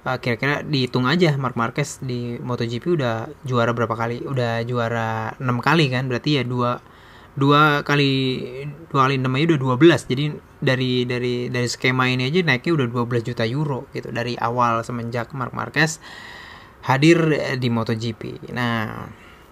uh, 0.07 0.17
kira-kira 0.23 0.63
dihitung 0.63 1.03
aja 1.03 1.35
Mark 1.35 1.59
Marquez 1.59 1.99
di 1.99 2.39
MotoGP 2.39 2.95
udah 2.95 3.27
juara 3.43 3.75
berapa 3.75 3.91
kali? 3.93 4.23
Udah 4.23 4.63
juara 4.63 5.35
6 5.35 5.43
kali 5.59 5.91
kan? 5.91 6.07
Berarti 6.07 6.39
ya 6.39 6.43
dua 6.47 6.79
dua 7.37 7.85
kali 7.85 8.41
dua 8.89 9.05
kali 9.05 9.21
enam 9.21 9.37
aja 9.37 9.53
udah 9.53 9.77
12 9.77 10.09
jadi 10.09 10.25
dari 10.57 11.05
dari 11.05 11.53
dari 11.53 11.67
skema 11.69 12.09
ini 12.09 12.33
aja 12.33 12.41
naiknya 12.41 12.73
udah 12.81 12.87
12 12.89 13.29
juta 13.29 13.45
euro 13.45 13.85
gitu 13.93 14.09
dari 14.09 14.33
awal 14.41 14.81
semenjak 14.81 15.29
Mark 15.37 15.53
Marquez 15.53 16.01
hadir 16.89 17.21
di 17.61 17.69
MotoGP 17.69 18.49
nah 18.57 19.05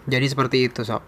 jadi 0.10 0.26
seperti 0.26 0.66
itu 0.66 0.82
sob 0.82 1.06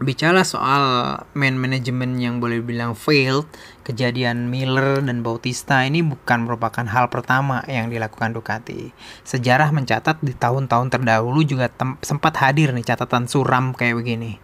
bicara 0.00 0.40
soal 0.48 1.14
man 1.36 1.60
management 1.60 2.16
yang 2.16 2.40
boleh 2.40 2.64
bilang 2.64 2.96
failed, 2.96 3.44
kejadian 3.84 4.48
Miller 4.48 5.04
dan 5.04 5.20
Bautista 5.20 5.84
ini 5.84 6.00
bukan 6.00 6.48
merupakan 6.48 6.82
hal 6.88 7.12
pertama 7.12 7.60
yang 7.68 7.92
dilakukan 7.92 8.32
Ducati. 8.32 8.96
Sejarah 9.28 9.68
mencatat 9.76 10.24
di 10.24 10.32
tahun-tahun 10.32 10.88
terdahulu 10.88 11.44
juga 11.44 11.68
sempat 12.00 12.40
hadir 12.40 12.72
nih 12.72 12.88
catatan 12.88 13.28
suram 13.28 13.76
kayak 13.76 14.00
begini. 14.00 14.40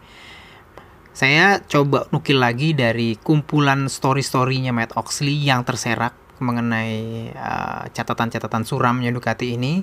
Saya 1.16 1.64
coba 1.64 2.04
nukil 2.12 2.36
lagi 2.36 2.76
dari 2.76 3.16
kumpulan 3.16 3.88
story-storynya 3.88 4.76
Matt 4.76 4.92
Oxley 5.00 5.40
yang 5.40 5.64
terserak 5.64 6.12
mengenai 6.38 7.31
uh, 7.33 7.85
catatan-catatan 7.93 8.62
suramnya 8.66 9.11
Ducati 9.12 9.57
ini 9.57 9.81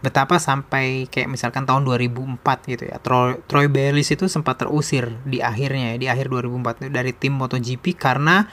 betapa 0.00 0.36
sampai 0.36 1.08
kayak 1.08 1.32
misalkan 1.32 1.64
tahun 1.64 1.82
2004 1.88 2.42
gitu 2.70 2.84
ya 2.86 3.00
Troy, 3.00 3.40
Troy 3.48 3.66
Bayliss 3.66 4.12
itu 4.12 4.28
sempat 4.28 4.60
terusir 4.60 5.10
di 5.24 5.40
akhirnya 5.40 5.94
ya, 5.94 5.96
di 5.96 6.06
akhir 6.06 6.28
2004 6.30 6.92
dari 6.92 7.12
tim 7.16 7.34
MotoGP 7.34 7.96
karena 7.96 8.46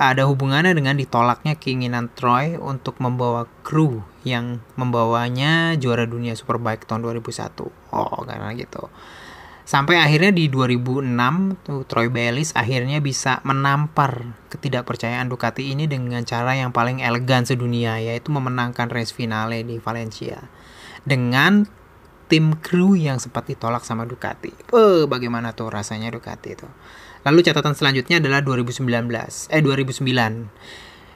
ada 0.00 0.24
hubungannya 0.24 0.72
dengan 0.72 0.96
ditolaknya 0.96 1.60
keinginan 1.60 2.08
Troy 2.16 2.56
untuk 2.56 2.96
membawa 3.04 3.44
kru 3.60 4.00
yang 4.24 4.64
membawanya 4.80 5.76
juara 5.76 6.08
dunia 6.08 6.32
Superbike 6.32 6.88
tahun 6.88 7.04
2001 7.04 7.68
oh 7.92 8.20
karena 8.24 8.48
gitu 8.56 8.88
Sampai 9.70 10.02
akhirnya 10.02 10.34
di 10.34 10.50
2006 10.50 11.62
tuh 11.62 11.86
Troy 11.86 12.10
Bayliss 12.10 12.50
akhirnya 12.58 12.98
bisa 12.98 13.38
menampar 13.46 14.34
ketidakpercayaan 14.50 15.30
Ducati 15.30 15.70
ini 15.70 15.86
dengan 15.86 16.26
cara 16.26 16.58
yang 16.58 16.74
paling 16.74 16.98
elegan 17.06 17.46
sedunia 17.46 18.02
yaitu 18.02 18.34
memenangkan 18.34 18.90
race 18.90 19.14
finale 19.14 19.62
di 19.62 19.78
Valencia 19.78 20.42
dengan 21.06 21.70
tim 22.26 22.58
kru 22.58 22.98
yang 22.98 23.22
sempat 23.22 23.46
ditolak 23.46 23.86
sama 23.86 24.10
Ducati. 24.10 24.50
Eh, 24.50 25.06
bagaimana 25.06 25.54
tuh 25.54 25.70
rasanya 25.70 26.10
Ducati 26.10 26.50
itu? 26.50 26.66
Lalu 27.22 27.38
catatan 27.46 27.78
selanjutnya 27.78 28.18
adalah 28.18 28.42
2019, 28.42 29.46
eh 29.54 29.62
2009 29.62 30.50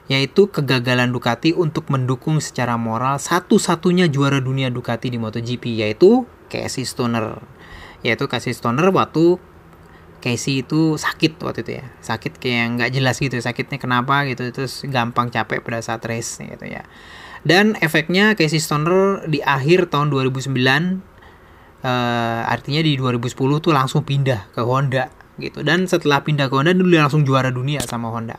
yaitu 0.07 0.47
kegagalan 0.47 1.11
Ducati 1.11 1.51
untuk 1.51 1.91
mendukung 1.91 2.39
secara 2.39 2.79
moral 2.79 3.19
satu-satunya 3.19 4.07
juara 4.07 4.39
dunia 4.39 4.71
Ducati 4.71 5.11
di 5.11 5.19
MotoGP 5.19 5.83
yaitu 5.83 6.23
Casey 6.47 6.87
Stoner 6.87 7.35
yaitu 8.05 8.29
kasih 8.29 8.53
Stoner 8.53 8.93
waktu 8.93 9.41
Casey 10.21 10.61
itu 10.61 10.97
sakit 10.97 11.41
waktu 11.41 11.61
itu 11.65 11.71
ya. 11.81 11.85
Sakit 12.01 12.37
kayak 12.37 12.77
nggak 12.77 12.89
jelas 12.93 13.17
gitu 13.17 13.37
sakitnya 13.37 13.81
kenapa 13.81 14.25
gitu 14.29 14.49
terus 14.53 14.85
gampang 14.85 15.29
capek 15.33 15.61
pada 15.65 15.81
saat 15.81 16.05
race 16.05 16.41
gitu 16.41 16.65
ya. 16.65 16.85
Dan 17.45 17.77
efeknya 17.77 18.33
Casey 18.37 18.61
Stoner 18.61 19.25
di 19.29 19.41
akhir 19.41 19.93
tahun 19.93 20.09
2009 20.09 20.49
uh, 20.49 22.41
artinya 22.49 22.81
di 22.81 22.97
2010 22.97 23.37
tuh 23.61 23.73
langsung 23.73 24.01
pindah 24.01 24.49
ke 24.53 24.61
Honda 24.65 25.13
gitu. 25.37 25.61
Dan 25.61 25.85
setelah 25.85 26.25
pindah 26.25 26.49
ke 26.49 26.53
Honda 26.57 26.73
dulu 26.73 26.93
langsung 26.97 27.21
juara 27.21 27.53
dunia 27.53 27.81
sama 27.85 28.09
Honda. 28.09 28.37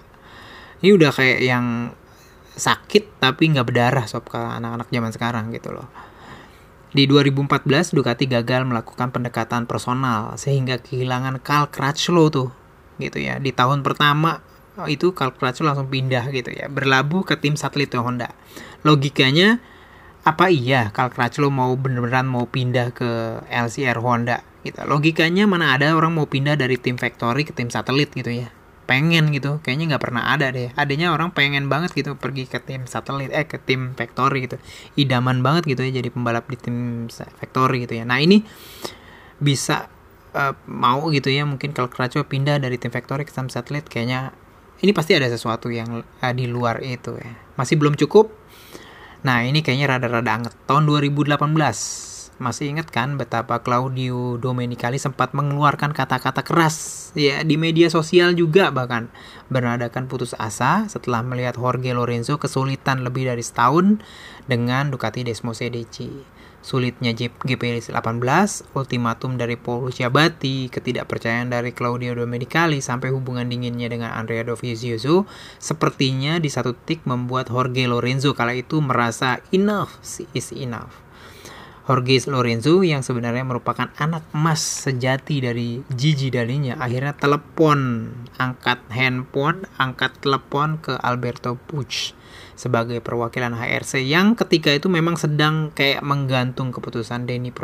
Ini 0.83 0.91
udah 0.91 1.11
kayak 1.15 1.39
yang 1.43 1.95
sakit 2.57 3.21
tapi 3.23 3.53
nggak 3.53 3.67
berdarah 3.69 4.09
sob 4.09 4.27
ke 4.27 4.41
anak-anak 4.41 4.89
zaman 4.89 5.13
sekarang 5.13 5.45
gitu 5.53 5.77
loh 5.77 5.87
di 6.95 7.09
2014 7.11 7.97
Ducati 7.97 8.31
gagal 8.31 8.67
melakukan 8.67 9.11
pendekatan 9.11 9.67
personal 9.67 10.39
sehingga 10.39 10.79
kehilangan 10.79 11.43
Carl 11.43 11.71
Crutchlow 11.71 12.31
tuh 12.31 12.49
gitu 12.97 13.21
ya 13.21 13.43
di 13.43 13.51
tahun 13.51 13.83
pertama 13.83 14.41
itu 14.87 15.11
Carl 15.17 15.35
Crutchlow 15.35 15.73
langsung 15.73 15.89
pindah 15.89 16.29
gitu 16.31 16.53
ya 16.53 16.71
berlabuh 16.71 17.27
ke 17.27 17.37
tim 17.41 17.59
satelit 17.59 17.93
Honda 17.97 18.33
logikanya 18.87 19.59
apa 20.27 20.51
iya 20.51 20.91
Carl 20.91 21.15
Crutchlow 21.15 21.55
mau 21.55 21.71
beneran 21.79 22.27
mau 22.27 22.51
pindah 22.51 22.91
ke 22.91 23.43
LCR 23.47 24.03
Honda 24.03 24.43
gitu. 24.67 24.83
Logikanya 24.83 25.47
mana 25.47 25.79
ada 25.79 25.95
orang 25.95 26.19
mau 26.19 26.27
pindah 26.27 26.59
dari 26.59 26.75
tim 26.75 26.99
factory 26.99 27.47
ke 27.47 27.55
tim 27.55 27.71
satelit 27.71 28.11
gitu 28.11 28.35
ya. 28.35 28.51
Pengen 28.87 29.35
gitu, 29.35 29.59
kayaknya 29.67 29.95
nggak 29.95 30.03
pernah 30.03 30.31
ada 30.31 30.55
deh. 30.55 30.71
Adanya 30.79 31.11
orang 31.11 31.35
pengen 31.35 31.67
banget 31.67 31.93
gitu 31.93 32.15
pergi 32.15 32.47
ke 32.47 32.63
tim 32.63 32.87
satelit, 32.87 33.35
eh 33.35 33.45
ke 33.45 33.59
tim 33.59 33.99
factory 33.99 34.47
gitu. 34.47 34.57
Idaman 34.95 35.43
banget 35.43 35.67
gitu 35.67 35.83
ya 35.83 35.99
jadi 35.99 36.09
pembalap 36.15 36.47
di 36.47 36.57
tim 36.59 37.11
factory 37.11 37.85
gitu 37.85 37.99
ya. 37.99 38.05
Nah 38.07 38.23
ini 38.23 38.47
bisa 39.43 39.91
uh, 40.33 40.55
mau 40.71 41.11
gitu 41.13 41.29
ya 41.29 41.45
mungkin 41.45 41.75
kalau 41.77 41.93
Crutchlow 41.93 42.25
pindah 42.25 42.63
dari 42.63 42.79
tim 42.81 42.89
factory 42.89 43.29
ke 43.29 43.35
tim 43.35 43.53
satelit 43.53 43.85
kayaknya 43.85 44.33
ini 44.81 44.97
pasti 44.97 45.13
ada 45.13 45.29
sesuatu 45.29 45.69
yang 45.69 46.01
uh, 46.01 46.33
di 46.33 46.47
luar 46.47 46.81
itu 46.81 47.19
ya. 47.19 47.35
Masih 47.59 47.77
belum 47.77 47.99
cukup 47.99 48.47
Nah, 49.27 49.43
ini 49.43 49.59
kayaknya 49.59 49.99
rada-rada 49.99 50.31
anget. 50.31 50.55
Tahun 50.71 50.87
2018, 50.87 51.35
masih 52.37 52.69
ingat 52.69 52.93
kan 52.93 53.17
betapa 53.17 53.65
Claudio 53.65 54.37
Domenicali 54.37 55.01
sempat 55.01 55.33
mengeluarkan 55.33 55.97
kata-kata 55.97 56.45
keras 56.45 57.09
ya 57.17 57.41
di 57.41 57.57
media 57.57 57.89
sosial 57.89 58.37
juga 58.37 58.69
bahkan 58.69 59.09
bernadakan 59.49 60.05
putus 60.05 60.37
asa 60.37 60.85
setelah 60.87 61.25
melihat 61.25 61.57
Jorge 61.57 61.97
Lorenzo 61.97 62.37
kesulitan 62.37 63.01
lebih 63.01 63.33
dari 63.33 63.41
setahun 63.41 64.05
dengan 64.45 64.93
Ducati 64.93 65.25
Desmo 65.25 65.57
CDC 65.57 66.29
sulitnya 66.67 67.15
GP18, 67.15 67.95
ultimatum 68.75 69.39
dari 69.39 69.55
Paul 69.55 69.95
Ciabatti, 69.95 70.67
ketidakpercayaan 70.67 71.55
dari 71.55 71.71
Claudio 71.71 72.19
Domenicali 72.19 72.83
sampai 72.83 73.15
hubungan 73.15 73.47
dinginnya 73.47 73.87
dengan 73.87 74.11
Andrea 74.19 74.43
Dovizioso, 74.43 75.31
sepertinya 75.63 76.43
di 76.43 76.51
satu 76.51 76.75
titik 76.75 77.07
membuat 77.07 77.55
Jorge 77.55 77.87
Lorenzo 77.87 78.35
kala 78.35 78.59
itu 78.59 78.83
merasa 78.83 79.39
enough 79.55 79.95
is 80.35 80.51
enough. 80.51 81.06
Jorge 81.87 82.27
Lorenzo 82.27 82.83
yang 82.83 83.07
sebenarnya 83.07 83.47
merupakan 83.47 83.95
anak 83.95 84.27
emas 84.35 84.59
sejati 84.59 85.39
dari 85.39 85.87
Gigi 85.87 86.35
Dalinya 86.35 86.75
akhirnya 86.83 87.15
telepon, 87.15 88.11
angkat 88.43 88.83
handphone, 88.91 89.71
angkat 89.79 90.19
telepon 90.19 90.83
ke 90.83 90.99
Alberto 90.99 91.55
Puig 91.55 92.11
sebagai 92.59 92.99
perwakilan 92.99 93.55
HRC 93.55 94.03
yang 94.03 94.35
ketika 94.35 94.75
itu 94.75 94.91
memang 94.91 95.15
sedang 95.15 95.71
kayak 95.71 96.03
menggantung 96.03 96.75
keputusan 96.75 97.23
Dani, 97.23 97.55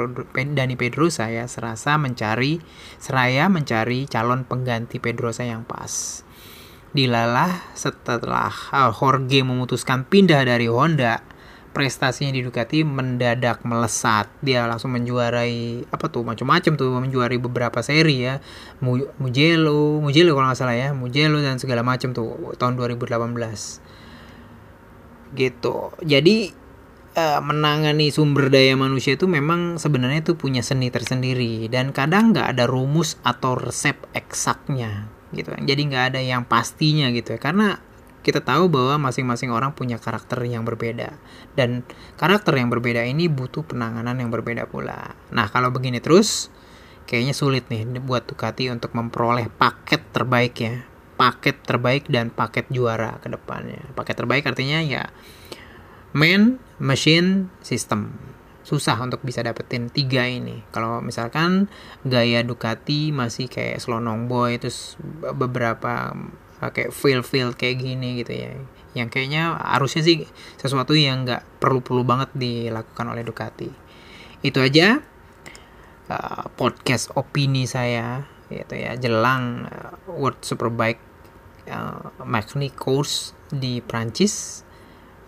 Dani 0.55 0.75
Pedrosa 0.79 1.27
ya 1.27 1.51
serasa 1.51 1.99
mencari 1.99 2.63
seraya 3.03 3.51
mencari 3.51 4.07
calon 4.07 4.47
pengganti 4.47 5.03
Pedrosa 5.03 5.43
yang 5.43 5.67
pas. 5.67 6.23
Dilalah 6.95 7.73
setelah 7.75 8.53
Jorge 8.93 9.41
memutuskan 9.43 10.05
pindah 10.05 10.45
dari 10.45 10.69
Honda, 10.69 11.25
prestasinya 11.73 12.31
di 12.31 12.45
Ducati 12.45 12.85
mendadak 12.85 13.65
melesat. 13.65 14.29
Dia 14.45 14.69
langsung 14.69 14.93
menjuarai 14.93 15.89
apa 15.89 16.07
tuh 16.13 16.23
macam-macam 16.23 16.73
tuh 16.77 16.93
menjuarai 17.01 17.41
beberapa 17.41 17.81
seri 17.81 18.29
ya. 18.29 18.39
Mugello, 19.19 19.99
Mugello 20.05 20.37
kalau 20.37 20.53
nggak 20.53 20.61
salah 20.61 20.77
ya, 20.77 20.93
Mugello 20.93 21.41
dan 21.41 21.57
segala 21.57 21.81
macam 21.81 22.13
tuh 22.13 22.55
tahun 22.61 22.77
2018 22.77 23.09
gitu. 25.33 25.97
Jadi 26.05 26.53
uh, 27.17 27.41
menangani 27.41 28.13
sumber 28.13 28.53
daya 28.53 28.77
manusia 28.77 29.17
itu 29.17 29.25
memang 29.25 29.81
sebenarnya 29.81 30.21
itu 30.23 30.37
punya 30.37 30.61
seni 30.61 30.93
tersendiri. 30.93 31.73
Dan 31.73 31.97
kadang 31.97 32.37
nggak 32.37 32.53
ada 32.53 32.69
rumus 32.69 33.17
atau 33.25 33.57
resep 33.57 33.97
eksaknya 34.13 35.09
gitu 35.33 35.49
jadi 35.49 35.81
nggak 35.89 36.05
ada 36.13 36.21
yang 36.21 36.45
pastinya 36.45 37.09
gitu 37.09 37.35
ya. 37.37 37.41
Karena 37.41 37.81
kita 38.23 38.41
tahu 38.41 38.71
bahwa 38.71 39.11
masing-masing 39.11 39.51
orang 39.51 39.75
punya 39.75 39.99
karakter 39.99 40.39
yang 40.47 40.63
berbeda 40.63 41.19
dan 41.59 41.83
karakter 42.17 42.55
yang 42.57 42.71
berbeda 42.71 43.03
ini 43.03 43.27
butuh 43.27 43.67
penanganan 43.67 44.19
yang 44.23 44.31
berbeda 44.31 44.71
pula 44.71 45.19
nah 45.35 45.51
kalau 45.51 45.75
begini 45.75 45.99
terus 45.99 46.49
kayaknya 47.05 47.35
sulit 47.35 47.67
nih 47.69 47.85
buat 48.01 48.25
Ducati 48.25 48.71
untuk 48.71 48.95
memperoleh 48.95 49.51
paket 49.51 50.01
terbaik 50.15 50.55
ya 50.63 50.93
paket 51.23 51.63
terbaik 51.63 52.11
dan 52.11 52.35
paket 52.35 52.67
juara 52.67 53.23
ke 53.23 53.31
depannya. 53.31 53.95
Paket 53.95 54.19
terbaik 54.19 54.43
artinya 54.43 54.83
ya 54.83 55.07
main, 56.11 56.59
machine, 56.83 57.47
system. 57.63 58.19
Susah 58.67 58.99
untuk 58.99 59.23
bisa 59.23 59.43
dapetin 59.43 59.87
tiga 59.87 60.27
ini. 60.27 60.67
Kalau 60.75 60.99
misalkan 60.99 61.71
gaya 62.03 62.43
Ducati 62.43 63.15
masih 63.15 63.47
kayak 63.47 63.79
Slonong 63.79 64.27
Boy, 64.27 64.59
terus 64.59 64.99
beberapa 65.35 66.15
kayak 66.71 66.95
feel 66.95 67.27
feel 67.27 67.51
kayak 67.51 67.83
gini 67.83 68.23
gitu 68.23 68.33
ya. 68.39 68.55
Yang 68.95 69.09
kayaknya 69.19 69.59
harusnya 69.59 70.07
sih 70.07 70.29
sesuatu 70.61 70.95
yang 70.95 71.27
nggak 71.27 71.59
perlu-perlu 71.59 72.07
banget 72.07 72.31
dilakukan 72.37 73.07
oleh 73.11 73.27
Ducati. 73.27 73.71
Itu 74.45 74.63
aja 74.63 75.03
uh, 76.13 76.45
podcast 76.55 77.11
opini 77.19 77.67
saya 77.67 78.23
gitu 78.53 78.77
ya 78.77 78.93
jelang 79.01 79.65
uh, 79.65 79.97
World 80.13 80.45
Superbike 80.45 81.01
uh, 81.73 82.13
Magni 82.29 82.69
Course 82.69 83.33
di 83.49 83.81
Prancis 83.81 84.65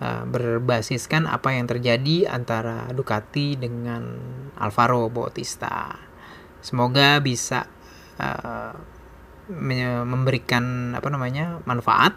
uh, 0.00 0.24
berbasiskan 0.28 1.24
apa 1.24 1.56
yang 1.56 1.64
terjadi 1.68 2.28
antara 2.28 2.88
Ducati 2.92 3.56
dengan 3.56 4.02
Alvaro 4.60 5.08
Bautista. 5.08 5.94
Semoga 6.64 7.20
bisa 7.20 7.68
uh, 8.20 8.93
memberikan 9.48 10.96
apa 10.96 11.09
namanya 11.12 11.61
manfaat 11.68 12.16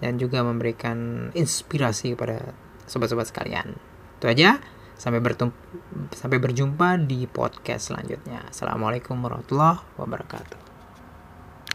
dan 0.00 0.16
juga 0.16 0.40
memberikan 0.42 1.30
inspirasi 1.36 2.16
kepada 2.16 2.56
sobat-sobat 2.88 3.30
sekalian. 3.30 3.76
Itu 4.18 4.26
aja. 4.26 4.58
Sampai 5.00 5.24
bertemu 5.24 5.52
sampai 6.12 6.36
berjumpa 6.36 7.00
di 7.08 7.24
podcast 7.24 7.88
selanjutnya. 7.88 8.44
Assalamualaikum 8.52 9.16
warahmatullahi 9.16 9.80
wabarakatuh. 9.96 10.69